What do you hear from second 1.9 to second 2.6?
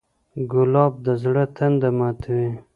ماتوي.